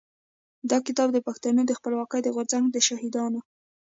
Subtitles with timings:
[0.69, 3.39] دا کتاب د پښتنو د خپلواکۍ د غورځنګ د شهيدانو.